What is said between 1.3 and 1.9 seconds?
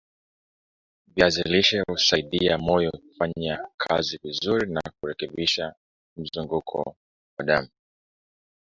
lishe